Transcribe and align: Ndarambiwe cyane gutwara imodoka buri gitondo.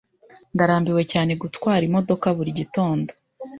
Ndarambiwe 0.53 1.01
cyane 1.11 1.31
gutwara 1.41 1.83
imodoka 1.89 2.27
buri 2.37 2.51
gitondo. 2.59 3.11